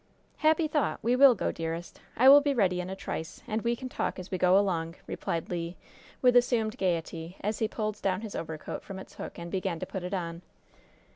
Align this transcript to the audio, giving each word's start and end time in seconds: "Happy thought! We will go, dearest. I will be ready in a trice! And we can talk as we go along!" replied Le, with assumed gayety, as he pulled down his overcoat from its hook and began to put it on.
"Happy 0.37 0.67
thought! 0.67 0.97
We 1.03 1.15
will 1.15 1.35
go, 1.35 1.51
dearest. 1.51 2.01
I 2.17 2.27
will 2.27 2.41
be 2.41 2.55
ready 2.55 2.81
in 2.81 2.89
a 2.89 2.95
trice! 2.95 3.43
And 3.47 3.61
we 3.61 3.75
can 3.75 3.87
talk 3.87 4.17
as 4.17 4.31
we 4.31 4.39
go 4.39 4.57
along!" 4.57 4.95
replied 5.05 5.49
Le, 5.51 5.75
with 6.23 6.35
assumed 6.35 6.75
gayety, 6.79 7.37
as 7.41 7.59
he 7.59 7.67
pulled 7.67 8.01
down 8.01 8.21
his 8.21 8.33
overcoat 8.35 8.83
from 8.83 8.97
its 8.97 9.13
hook 9.17 9.37
and 9.37 9.51
began 9.51 9.77
to 9.77 9.85
put 9.85 10.01
it 10.01 10.15
on. 10.15 10.41